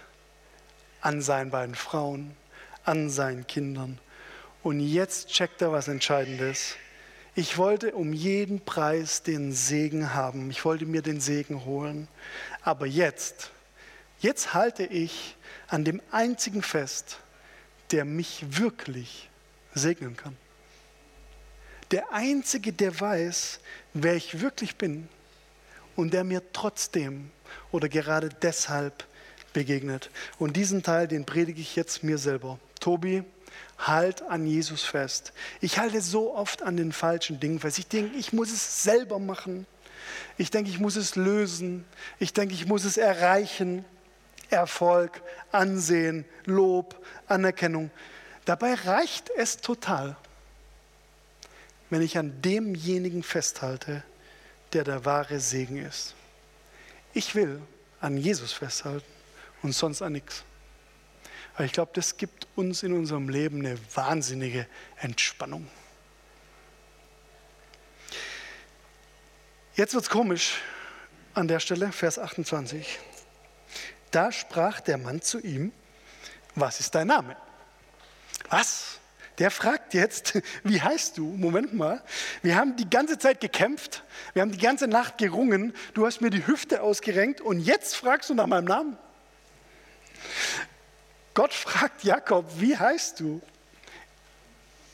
[1.00, 2.36] an seinen beiden Frauen,
[2.84, 3.98] an seinen Kindern.
[4.62, 6.76] Und jetzt checkt er was Entscheidendes.
[7.34, 10.50] Ich wollte um jeden Preis den Segen haben.
[10.50, 12.08] Ich wollte mir den Segen holen.
[12.62, 13.50] Aber jetzt,
[14.20, 15.36] jetzt halte ich
[15.68, 17.18] an dem einzigen fest,
[17.90, 19.28] der mich wirklich
[19.74, 20.36] segnen kann.
[21.90, 23.60] Der einzige, der weiß,
[23.94, 25.08] wer ich wirklich bin
[25.94, 27.30] und der mir trotzdem
[27.70, 29.06] oder gerade deshalb
[29.56, 30.10] begegnet.
[30.38, 32.58] Und diesen Teil, den predige ich jetzt mir selber.
[32.78, 33.24] Tobi,
[33.78, 35.32] halt an Jesus fest.
[35.62, 37.78] Ich halte so oft an den falschen Dingen fest.
[37.78, 39.66] Ich denke, ich muss es selber machen.
[40.36, 41.86] Ich denke, ich muss es lösen.
[42.18, 43.86] Ich denke, ich muss es erreichen.
[44.50, 46.94] Erfolg, Ansehen, Lob,
[47.26, 47.90] Anerkennung.
[48.44, 50.18] Dabei reicht es total,
[51.88, 54.02] wenn ich an demjenigen festhalte,
[54.74, 56.14] der der wahre Segen ist.
[57.14, 57.62] Ich will
[58.02, 59.15] an Jesus festhalten
[59.62, 60.44] und sonst an nichts.
[61.54, 64.66] Aber ich glaube, das gibt uns in unserem Leben eine wahnsinnige
[64.96, 65.66] Entspannung.
[69.74, 70.60] Jetzt wird es komisch
[71.34, 72.98] an der Stelle, Vers 28.
[74.10, 75.72] Da sprach der Mann zu ihm,
[76.54, 77.36] was ist dein Name?
[78.48, 78.98] Was?
[79.38, 81.24] Der fragt jetzt, wie heißt du?
[81.24, 82.02] Moment mal,
[82.42, 86.30] wir haben die ganze Zeit gekämpft, wir haben die ganze Nacht gerungen, du hast mir
[86.30, 88.98] die Hüfte ausgerenkt und jetzt fragst du nach meinem Namen?
[91.36, 93.42] Gott fragt Jakob, wie heißt du?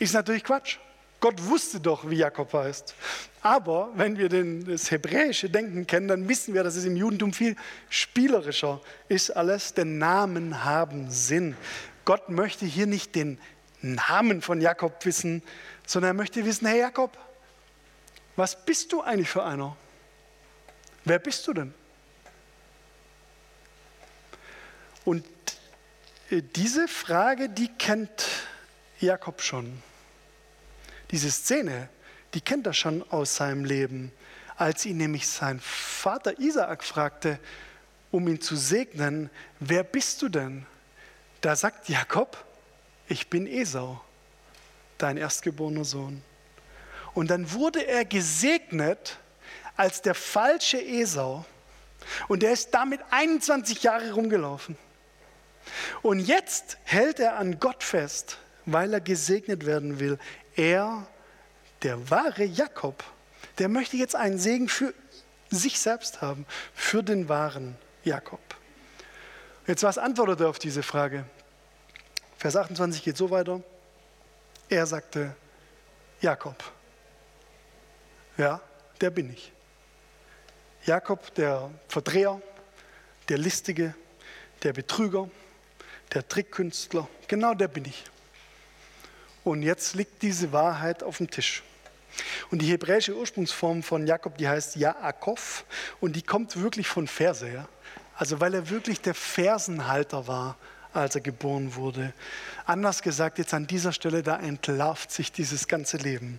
[0.00, 0.78] Ist natürlich Quatsch.
[1.20, 2.96] Gott wusste doch, wie Jakob heißt.
[3.42, 7.32] Aber wenn wir den, das hebräische Denken kennen, dann wissen wir, dass es im Judentum
[7.32, 7.54] viel
[7.88, 11.56] spielerischer ist alles, denn Namen haben Sinn.
[12.04, 13.38] Gott möchte hier nicht den
[13.80, 15.44] Namen von Jakob wissen,
[15.86, 17.16] sondern er möchte wissen, hey Jakob,
[18.34, 19.76] was bist du eigentlich für einer?
[21.04, 21.72] Wer bist du denn?
[25.04, 25.24] Und
[26.40, 28.26] diese Frage, die kennt
[29.00, 29.82] Jakob schon.
[31.10, 31.90] Diese Szene,
[32.32, 34.12] die kennt er schon aus seinem Leben,
[34.56, 37.38] als ihn nämlich sein Vater Isaak fragte,
[38.10, 39.28] um ihn zu segnen,
[39.60, 40.64] wer bist du denn?
[41.40, 42.42] Da sagt Jakob,
[43.08, 44.00] ich bin Esau,
[44.96, 46.22] dein erstgeborener Sohn.
[47.14, 49.18] Und dann wurde er gesegnet
[49.76, 51.44] als der falsche Esau.
[52.28, 54.76] Und er ist damit 21 Jahre rumgelaufen.
[56.02, 60.18] Und jetzt hält er an Gott fest, weil er gesegnet werden will.
[60.56, 61.06] Er,
[61.82, 63.02] der wahre Jakob,
[63.58, 64.94] der möchte jetzt einen Segen für
[65.50, 68.40] sich selbst haben, für den wahren Jakob.
[69.66, 71.24] Jetzt was antwortet er auf diese Frage?
[72.38, 73.62] Vers 28 geht so weiter.
[74.68, 75.36] Er sagte,
[76.20, 76.56] Jakob.
[78.36, 78.60] Ja,
[79.00, 79.52] der bin ich.
[80.84, 82.40] Jakob, der Verdreher,
[83.28, 83.94] der Listige,
[84.62, 85.28] der Betrüger,
[86.14, 88.04] der Trickkünstler, genau der bin ich.
[89.44, 91.62] Und jetzt liegt diese Wahrheit auf dem Tisch.
[92.50, 95.64] Und die hebräische Ursprungsform von Jakob, die heißt Jaakov
[96.00, 97.68] und die kommt wirklich von Verse her.
[98.16, 100.56] Also weil er wirklich der Fersenhalter war,
[100.92, 102.12] als er geboren wurde.
[102.66, 106.38] Anders gesagt, jetzt an dieser Stelle, da entlarvt sich dieses ganze Leben.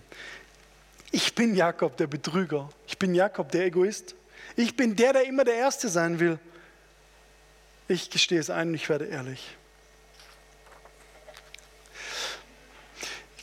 [1.10, 2.68] Ich bin Jakob, der Betrüger.
[2.86, 4.14] Ich bin Jakob, der Egoist.
[4.56, 6.38] Ich bin der, der immer der Erste sein will.
[7.88, 9.56] Ich gestehe es ein und ich werde ehrlich.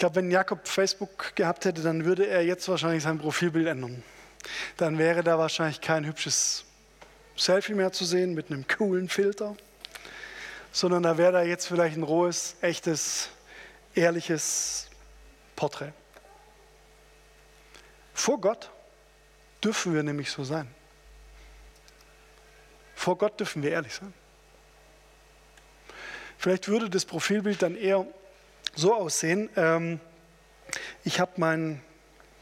[0.02, 4.02] Glaube, wenn Jakob Facebook gehabt hätte, dann würde er jetzt wahrscheinlich sein Profilbild ändern.
[4.78, 6.66] Dann wäre da wahrscheinlich kein hübsches
[7.36, 9.56] Selfie mehr zu sehen mit einem coolen Filter,
[10.72, 13.30] sondern da wäre da jetzt vielleicht ein rohes, echtes,
[13.94, 14.90] ehrliches
[15.56, 15.94] Porträt.
[18.16, 18.72] Vor Gott
[19.64, 20.68] dürfen wir nämlich so sein.
[22.96, 24.12] Vor Gott dürfen wir ehrlich sein.
[26.40, 28.08] Vielleicht würde das Profilbild dann eher
[28.76, 29.50] so aussehen.
[29.56, 30.00] Ähm,
[31.04, 31.82] ich habe meinen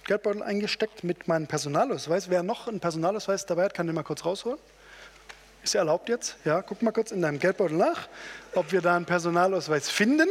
[0.05, 2.29] Geldbeutel eingesteckt mit meinem Personalausweis.
[2.29, 4.59] Wer noch einen Personalausweis dabei hat, kann den mal kurz rausholen.
[5.63, 6.37] Ist er erlaubt jetzt?
[6.45, 8.07] Ja, guck mal kurz in deinem Geldbeutel nach,
[8.55, 10.27] ob wir da einen Personalausweis finden.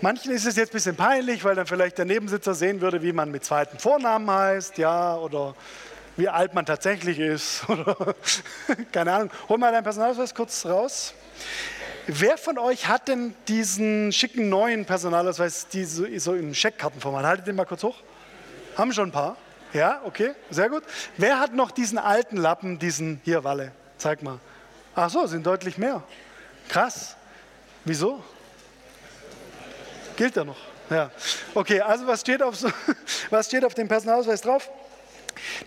[0.00, 3.12] Manchen ist es jetzt ein bisschen peinlich, weil dann vielleicht der Nebensitzer sehen würde, wie
[3.12, 5.54] man mit zweiten Vornamen heißt, ja, oder
[6.16, 7.62] wie alt man tatsächlich ist.
[7.68, 8.14] Oder
[8.92, 9.30] keine Ahnung.
[9.48, 11.14] Hol mal deinen Personalausweis kurz raus.
[12.06, 17.24] Wer von euch hat denn diesen schicken neuen Personalausweis, die so, so im Scheckkartenformat?
[17.24, 17.96] Haltet den mal kurz hoch.
[18.76, 19.36] Haben schon ein paar?
[19.72, 20.82] Ja, okay, sehr gut.
[21.16, 23.72] Wer hat noch diesen alten Lappen, diesen hier, Walle?
[23.96, 24.38] Zeig mal.
[24.94, 26.02] Ach so, sind deutlich mehr.
[26.68, 27.16] Krass.
[27.84, 28.22] Wieso?
[30.16, 30.58] Gilt er noch?
[30.90, 31.10] Ja.
[31.54, 32.68] Okay, also was steht auf, so,
[33.30, 34.70] was steht auf dem Personalausweis drauf?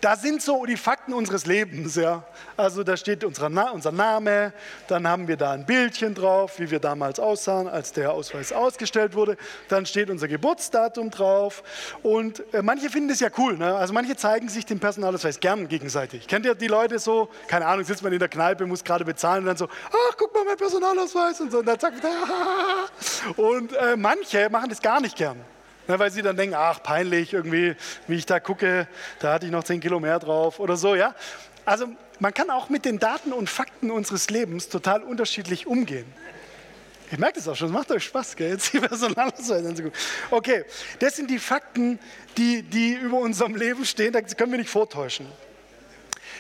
[0.02, 1.96] Da sind so die Fakten unseres Lebens.
[1.96, 2.24] Ja.
[2.56, 4.54] Also da steht unser, Na unser Name,
[4.88, 9.16] dann haben wir da ein Bildchen drauf, wie wir damals aussahen, als der Ausweis ausgestellt
[9.16, 9.38] wurde.
[9.70, 11.64] Dann steht unser Geburtsdatum drauf.
[12.04, 13.58] Und äh, manche finden das ja cool.
[13.58, 13.76] Ne?
[13.76, 16.28] Also manche zeigen sich den Personalausweis gern gegenseitig.
[16.28, 17.30] Kennt ihr die Leute so?
[17.48, 20.34] Keine Ahnung, sitzt man in der Kneipe, muss gerade bezahlen und dann so, ach, guck
[20.34, 21.60] mal, mein Personalausweis und so.
[21.60, 22.14] Und dann sagt man,
[23.36, 25.40] und äh, manche machen das gar nicht gern.
[25.88, 27.76] Ne, weil sie dann denken, ach, peinlich irgendwie,
[28.08, 28.88] wie ich da gucke,
[29.20, 31.16] da hatte ich noch 10 Kilo mehr drauf oder so, ja.
[31.66, 31.88] Also
[32.20, 36.06] man kann auch mit den Daten und Fakten unseres Lebens total unterschiedlich umgehen.
[37.10, 38.52] Ich merke das auch schon, es macht euch Spaß, gell?
[38.52, 39.98] Jetzt die Personalausweis anzugucken.
[40.30, 40.66] Okay,
[41.00, 42.00] das sind die Fakten,
[42.36, 45.28] die, die über unserem Leben stehen, da können wir nicht vortäuschen.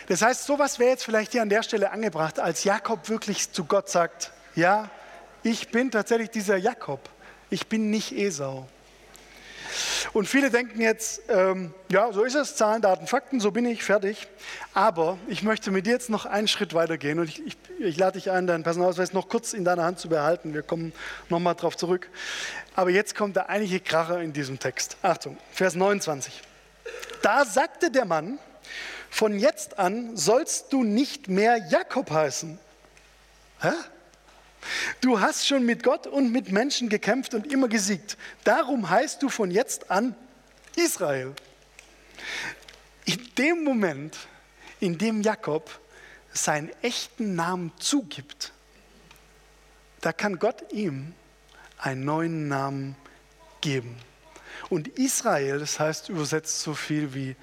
[0.07, 3.63] Das heißt, sowas wäre jetzt vielleicht hier an der Stelle angebracht, als Jakob wirklich zu
[3.65, 4.89] Gott sagt, ja,
[5.43, 7.10] ich bin tatsächlich dieser Jakob,
[7.49, 8.67] ich bin nicht Esau.
[10.13, 13.83] Und viele denken jetzt, ähm, ja, so ist es, Zahlen, Daten, Fakten, so bin ich,
[13.83, 14.27] fertig.
[14.73, 17.97] Aber ich möchte mit dir jetzt noch einen Schritt weiter gehen und ich, ich, ich
[17.97, 20.53] lade dich ein, deinen Personalausweis noch kurz in deiner Hand zu behalten.
[20.53, 20.93] Wir kommen
[21.29, 22.09] nochmal drauf zurück.
[22.75, 24.97] Aber jetzt kommt der eigentliche Kracher in diesem Text.
[25.01, 26.41] Achtung, Vers 29.
[27.21, 28.39] Da sagte der Mann,
[29.09, 32.59] von jetzt an sollst du nicht mehr Jakob heißen.
[33.61, 33.71] Hä?
[35.01, 38.17] Du hast schon mit Gott und mit Menschen gekämpft und immer gesiegt.
[38.43, 40.15] Darum heißt du von jetzt an
[40.75, 41.34] Israel.
[43.06, 44.17] In dem Moment,
[44.80, 45.80] in dem Jakob
[46.34, 48.51] seinen echten Namen zugibt,
[50.01, 51.13] da kann Gott ihm
[51.77, 52.95] einen neuen Namen
[53.62, 53.97] geben.
[54.69, 57.36] Und Israel, das heißt übersetzt so viel wie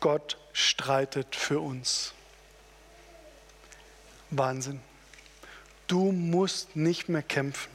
[0.00, 2.12] Gott streitet für uns.
[4.30, 4.80] Wahnsinn.
[5.88, 7.70] Du musst nicht mehr kämpfen.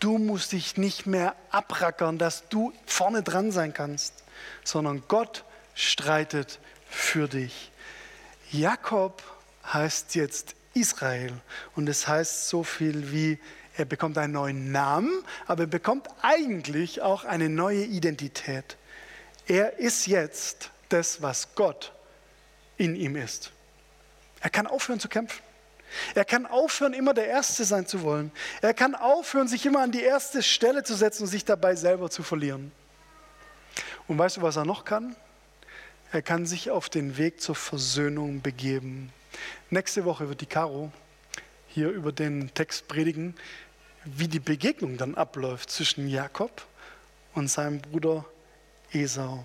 [0.00, 4.12] Du musst dich nicht mehr abrackern, dass du vorne dran sein kannst,
[4.62, 7.72] sondern Gott streitet für dich.
[8.50, 9.22] Jakob
[9.64, 11.32] heißt jetzt Israel
[11.74, 13.38] und es heißt so viel wie,
[13.76, 18.76] er bekommt einen neuen Namen, aber er bekommt eigentlich auch eine neue Identität.
[19.46, 21.92] Er ist jetzt das, was Gott
[22.76, 23.52] in ihm ist.
[24.40, 25.42] Er kann aufhören zu kämpfen.
[26.14, 28.30] Er kann aufhören, immer der Erste sein zu wollen.
[28.60, 32.10] Er kann aufhören, sich immer an die erste Stelle zu setzen und sich dabei selber
[32.10, 32.72] zu verlieren.
[34.06, 35.16] Und weißt du, was er noch kann?
[36.10, 39.12] Er kann sich auf den Weg zur Versöhnung begeben.
[39.70, 40.90] Nächste Woche wird die Caro
[41.68, 43.34] hier über den Text predigen,
[44.04, 46.66] wie die Begegnung dann abläuft zwischen Jakob
[47.34, 48.24] und seinem Bruder
[48.92, 49.44] Esau.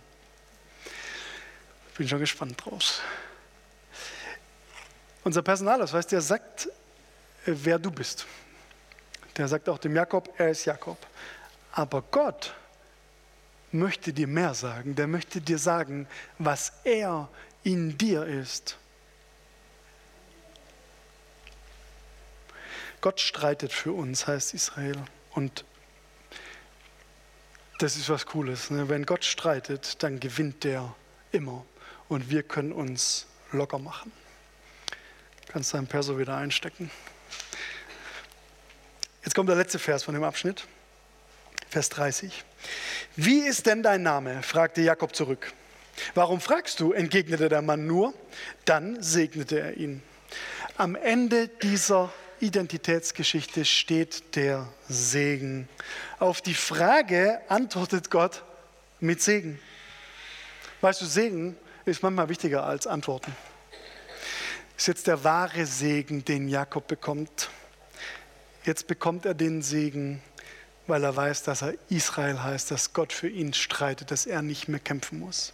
[1.97, 3.01] Bin schon gespannt drauf.
[5.23, 6.67] Unser Personalausweis, der sagt,
[7.45, 8.25] äh, wer du bist.
[9.37, 10.97] Der sagt auch dem Jakob, er ist Jakob.
[11.71, 12.53] Aber Gott
[13.71, 14.95] möchte dir mehr sagen.
[14.95, 16.07] Der möchte dir sagen,
[16.37, 17.29] was er
[17.63, 18.77] in dir ist.
[23.01, 24.97] Gott streitet für uns, heißt Israel.
[25.31, 25.65] Und
[27.79, 28.69] das ist was Cooles.
[28.69, 28.87] Ne?
[28.87, 30.93] Wenn Gott streitet, dann gewinnt der
[31.31, 31.65] immer.
[32.07, 34.11] Und wir können uns locker machen.
[35.53, 36.89] Kannst deinen Perso wieder einstecken.
[39.23, 40.65] Jetzt kommt der letzte Vers von dem Abschnitt,
[41.69, 42.43] Vers 30.
[43.17, 44.41] Wie ist denn dein Name?
[44.41, 45.53] fragte Jakob zurück.
[46.15, 46.91] Warum fragst du?
[46.91, 48.15] entgegnete der Mann nur.
[48.65, 50.01] Dann segnete er ihn.
[50.75, 55.69] Am Ende dieser Identitätsgeschichte steht der Segen.
[56.17, 58.41] Auf die Frage antwortet Gott
[58.99, 59.59] mit Segen.
[60.81, 63.35] Weißt du, Segen ist manchmal wichtiger als Antworten
[64.83, 67.49] ist jetzt der wahre Segen, den Jakob bekommt.
[68.65, 70.21] Jetzt bekommt er den Segen,
[70.87, 74.67] weil er weiß, dass er Israel heißt, dass Gott für ihn streitet, dass er nicht
[74.67, 75.53] mehr kämpfen muss.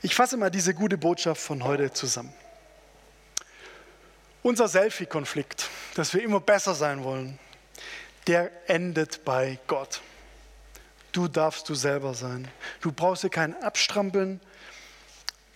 [0.00, 2.32] Ich fasse mal diese gute Botschaft von heute zusammen.
[4.44, 7.40] Unser Selfie-Konflikt, dass wir immer besser sein wollen,
[8.28, 10.02] der endet bei Gott.
[11.10, 12.46] Du darfst du selber sein.
[12.80, 14.40] Du brauchst dir kein Abstrampeln,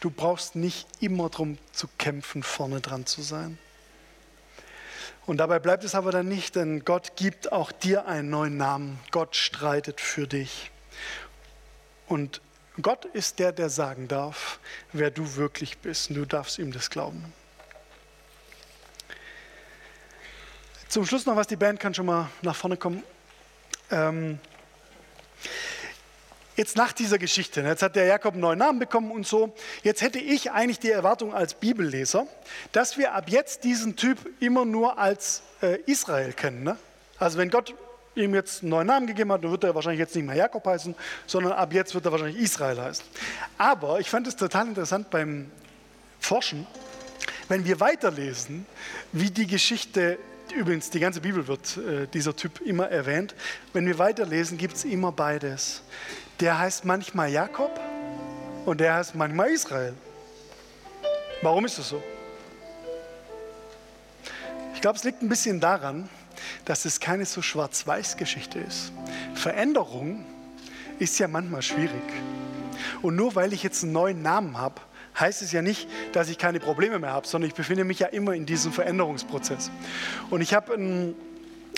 [0.01, 3.59] Du brauchst nicht immer darum zu kämpfen, vorne dran zu sein.
[5.27, 8.99] Und dabei bleibt es aber dann nicht, denn Gott gibt auch dir einen neuen Namen.
[9.11, 10.71] Gott streitet für dich.
[12.07, 12.41] Und
[12.81, 14.61] Gott ist der, der sagen darf,
[14.93, 16.11] wer du wirklich bist.
[16.11, 17.33] Und du darfst ihm das glauben.
[20.89, 23.03] Zum Schluss noch was, die Band kann schon mal nach vorne kommen.
[23.91, 24.39] Ähm,
[26.59, 30.03] jetzt nach dieser Geschichte, jetzt hat der Jakob einen neuen Namen bekommen und so, jetzt
[30.03, 32.27] hätte ich eigentlich die Erwartung als Bibelleser,
[32.73, 36.65] dass wir ab jetzt diesen Typ immer nur als äh, Israel kennen.
[36.65, 36.77] Ne?
[37.19, 37.75] Also wenn Gott
[38.17, 40.67] ihm jetzt einen neuen Namen gegeben hat, dann wird er wahrscheinlich jetzt nicht mehr Jakob
[40.67, 40.97] heißen,
[41.29, 43.05] sondern ab jetzt wird er wahrscheinlich Israel heißen.
[43.57, 45.53] Aber ich fand es total interessant beim
[46.19, 46.67] Forschen,
[47.47, 48.67] wenn wir weiterlesen,
[49.13, 50.19] wie die Geschichte
[50.57, 53.35] Übrigens, die ganze Bibel wird äh, dieser Typ immer erwähnt.
[53.75, 55.83] Wenn wir weiterlesen, gibt es immer beides
[56.41, 57.79] der heißt manchmal Jakob
[58.65, 59.95] und der heißt manchmal Israel.
[61.43, 62.03] Warum ist das so?
[64.75, 66.09] Ich glaube, es liegt ein bisschen daran,
[66.65, 68.93] dass es keine so Schwarz-Weiß-Geschichte ist.
[69.35, 70.25] Veränderung
[70.99, 72.03] ist ja manchmal schwierig.
[73.03, 74.81] Und nur weil ich jetzt einen neuen Namen habe,
[75.19, 78.07] heißt es ja nicht, dass ich keine Probleme mehr habe, sondern ich befinde mich ja
[78.09, 79.71] immer in diesem Veränderungsprozess.
[80.31, 81.15] Und ich habe ein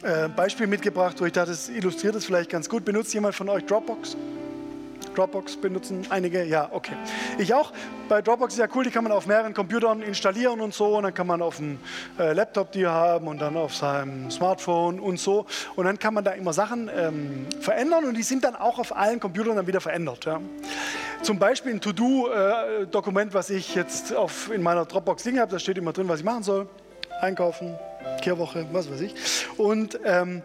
[0.02, 2.84] äh, Beispiel mitgebracht, wo ich dachte, das illustriert es vielleicht ganz gut.
[2.84, 4.16] Benutzt jemand von euch Dropbox?
[5.20, 6.44] Dropbox benutzen einige?
[6.44, 6.94] Ja, okay.
[7.36, 7.74] Ich auch.
[8.08, 10.96] Bei Dropbox ist ja cool, die kann man auf mehreren Computern installieren und so.
[10.96, 11.78] Und dann kann man auf dem
[12.18, 15.44] äh, Laptop die haben und dann auf seinem Smartphone und so.
[15.76, 18.96] Und dann kann man da immer Sachen ähm, verändern und die sind dann auch auf
[18.96, 20.24] allen Computern dann wieder verändert.
[20.24, 20.40] Ja.
[21.20, 25.52] Zum Beispiel ein To-Do-Dokument, äh, was ich jetzt auf, in meiner Dropbox liegen habe.
[25.52, 26.66] Da steht immer drin, was ich machen soll.
[27.20, 27.78] Einkaufen,
[28.22, 29.14] Kehrwoche, was weiß ich.
[29.58, 30.40] Und ähm,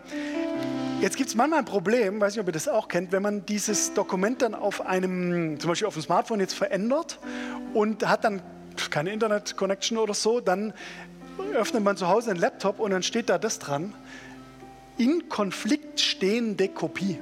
[1.05, 3.45] Jetzt gibt es manchmal ein Problem, weiß nicht, ob ihr das auch kennt, wenn man
[3.45, 7.19] dieses Dokument dann auf einem, zum Beispiel auf dem Smartphone jetzt verändert
[7.75, 8.41] und hat dann
[8.89, 10.73] keine Internet-Connection oder so, dann
[11.53, 13.93] öffnet man zu Hause einen Laptop und dann steht da das dran,
[14.97, 17.19] in Konflikt stehende Kopie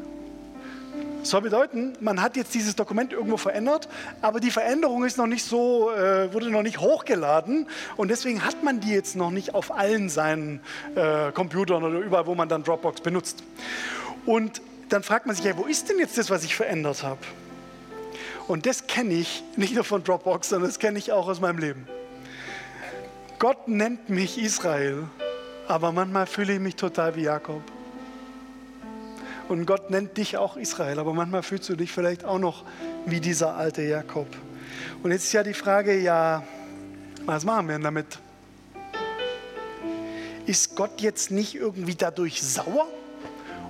[1.30, 3.88] soll bedeuten, man hat jetzt dieses Dokument irgendwo verändert,
[4.22, 7.68] aber die Veränderung ist noch nicht so, äh, wurde noch nicht hochgeladen
[7.98, 10.62] und deswegen hat man die jetzt noch nicht auf allen seinen
[10.96, 13.44] äh, Computern oder überall, wo man dann Dropbox benutzt.
[14.26, 17.22] Und dann fragt man sich, ja, wo ist denn jetzt das, was ich verändert habe?
[18.48, 21.58] Und das kenne ich nicht nur von Dropbox, sondern das kenne ich auch aus meinem
[21.58, 21.88] Leben.
[23.40, 25.04] Gott nennt mich Israel,
[25.68, 27.62] aber manchmal fühle ich mich total wie Jakob.
[29.54, 32.64] Und Gott nennt dich auch Israel, aber manchmal fühlst du dich vielleicht auch noch
[33.06, 34.26] wie dieser alte Jakob.
[35.04, 36.42] Und jetzt ist ja die Frage, ja,
[37.28, 38.18] was machen wir denn damit?
[40.48, 42.88] Ist Gott jetzt nicht irgendwie dadurch sauer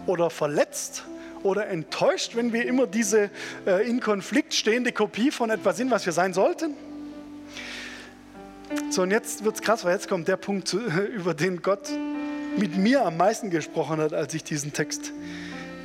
[0.06, 1.04] oder verletzt
[1.44, 3.30] oder enttäuscht, wenn wir immer diese
[3.68, 6.76] äh, in Konflikt stehende Kopie von etwas sind, was wir sein sollten?
[8.90, 10.72] So, und jetzt wird es krass, weil jetzt kommt der Punkt,
[11.14, 11.90] über den Gott
[12.56, 15.12] mit mir am meisten gesprochen hat, als ich diesen Text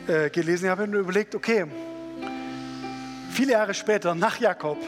[0.08, 0.86] äh, gelesen habe.
[0.86, 1.66] Mir überlegt, okay,
[3.32, 4.78] viele Jahre später, nach Jakob,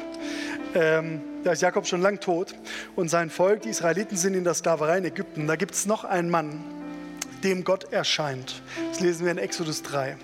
[0.75, 2.55] ähm, da ist Jakob schon lang tot
[2.97, 5.47] und sein Volk, die Israeliten, sind in der Sklaverei in Ägypten.
[5.47, 6.65] Da gibt es noch einen Mann,
[7.45, 8.63] dem Gott erscheint.
[8.91, 10.17] Das lesen wir in Exodus 3.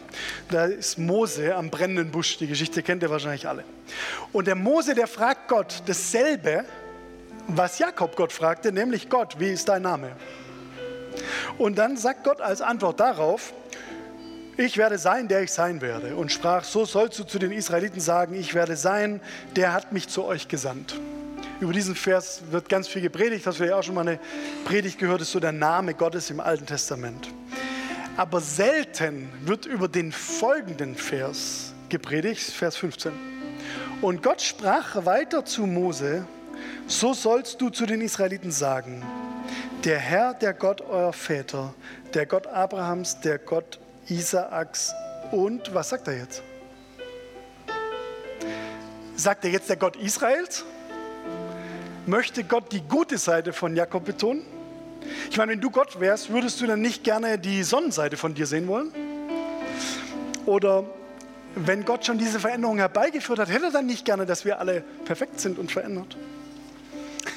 [0.50, 2.38] Da ist Mose am brennenden Busch.
[2.38, 3.64] Die Geschichte kennt ihr wahrscheinlich alle.
[4.32, 6.64] Und der Mose, der fragt Gott dasselbe,
[7.48, 10.16] was Jakob Gott fragte, nämlich Gott, wie ist dein Name?
[11.58, 13.52] Und dann sagt Gott als Antwort darauf,
[14.56, 16.16] ich werde sein, der ich sein werde.
[16.16, 19.20] Und sprach, so sollst du zu den Israeliten sagen, ich werde sein,
[19.54, 20.98] der hat mich zu euch gesandt.
[21.60, 24.18] Über diesen Vers wird ganz viel gepredigt, hast du ja auch schon mal eine
[24.64, 27.28] Predigt gehört, ist so der Name Gottes im Alten Testament.
[28.16, 33.12] Aber selten wird über den folgenden Vers gepredigt, Vers 15.
[34.00, 36.26] Und Gott sprach weiter zu Mose,
[36.86, 39.02] so sollst du zu den Israeliten sagen,
[39.84, 41.74] der Herr, der Gott eurer Väter,
[42.14, 43.78] der Gott Abrahams, der Gott
[44.08, 44.94] Isaaks
[45.32, 46.42] und, was sagt er jetzt?
[49.16, 50.64] Sagt er jetzt der Gott Israels?
[52.06, 54.44] Möchte Gott die gute Seite von Jakob betonen?
[55.30, 58.46] Ich meine, wenn du Gott wärst, würdest du dann nicht gerne die Sonnenseite von dir
[58.46, 58.92] sehen wollen?
[60.44, 60.84] Oder
[61.56, 64.82] wenn Gott schon diese Veränderung herbeigeführt hat, hätte er dann nicht gerne, dass wir alle
[65.04, 66.16] perfekt sind und verändert?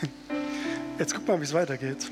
[0.99, 2.11] Jetzt guck mal, wie es weitergeht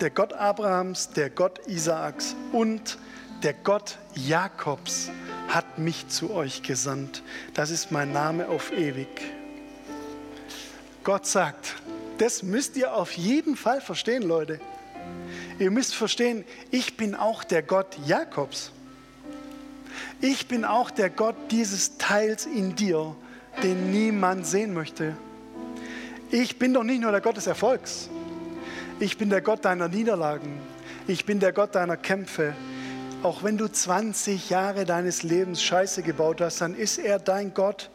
[0.00, 2.98] der Gott Abrahams, der Gott Isaaks und
[3.42, 5.10] der Gott Jakobs
[5.48, 7.22] hat mich zu euch gesandt.
[7.54, 9.08] Das ist mein Name auf ewig.
[11.02, 11.76] Gott sagt,
[12.18, 14.60] das müsst ihr auf jeden Fall verstehen, Leute.
[15.58, 18.70] Ihr müsst verstehen, ich bin auch der Gott Jakobs.
[20.20, 23.16] Ich bin auch der Gott dieses Teils in dir,
[23.62, 25.16] den niemand sehen möchte.
[26.30, 28.10] Ich bin doch nicht nur der Gott des Erfolgs.
[29.00, 30.58] Ich bin der Gott deiner Niederlagen.
[31.06, 32.54] Ich bin der Gott deiner Kämpfe.
[33.22, 37.90] Auch wenn du 20 Jahre deines Lebens Scheiße gebaut hast, dann ist er dein Gott,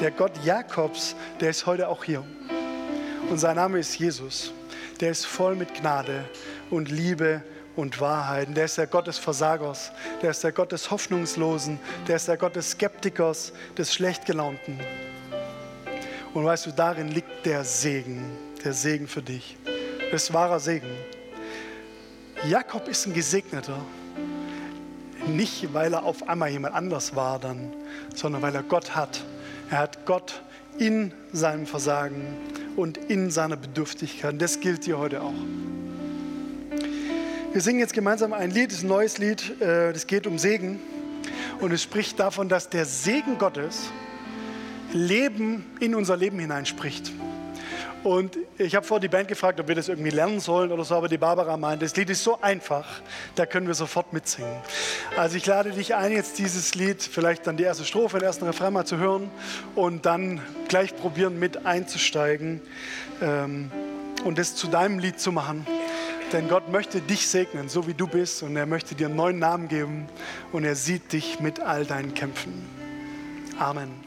[0.00, 2.22] der Gott Jakobs, der ist heute auch hier.
[3.30, 4.52] Und sein Name ist Jesus.
[5.00, 6.26] Der ist voll mit Gnade
[6.68, 7.42] und Liebe
[7.74, 8.54] und Wahrheit.
[8.54, 9.90] Der ist der Gott des Versagers.
[10.20, 11.80] Der ist der Gott des Hoffnungslosen.
[12.06, 14.78] Der ist der Gott des Skeptikers, des Schlechtgelaunten.
[16.34, 19.56] Und weißt du, darin liegt der Segen, der Segen für dich
[20.12, 20.90] ist wahrer Segen.
[22.46, 23.78] Jakob ist ein Gesegneter.
[25.26, 27.72] Nicht, weil er auf einmal jemand anders war dann,
[28.14, 29.24] sondern weil er Gott hat.
[29.70, 30.42] Er hat Gott
[30.78, 32.36] in seinem Versagen
[32.76, 34.40] und in seiner Bedürftigkeit.
[34.40, 35.34] Das gilt dir heute auch.
[37.52, 40.80] Wir singen jetzt gemeinsam ein Lied, ein neues Lied, äh, das geht um Segen.
[41.60, 43.90] Und es spricht davon, dass der Segen Gottes
[44.92, 47.12] Leben in unser Leben hineinspricht.
[48.04, 50.96] Und ich habe vor die Band gefragt, ob wir das irgendwie lernen sollen oder so,
[50.96, 53.00] aber die Barbara meinte, das Lied ist so einfach,
[53.36, 54.56] da können wir sofort mitsingen.
[55.16, 58.44] Also ich lade dich ein, jetzt dieses Lied, vielleicht dann die erste Strophe, den ersten
[58.44, 59.30] Refrain mal zu hören
[59.76, 62.60] und dann gleich probieren mit einzusteigen
[63.20, 63.70] ähm,
[64.24, 65.64] und das zu deinem Lied zu machen.
[66.32, 69.38] Denn Gott möchte dich segnen, so wie du bist, und er möchte dir einen neuen
[69.38, 70.08] Namen geben
[70.50, 72.66] und er sieht dich mit all deinen Kämpfen.
[73.58, 74.01] Amen.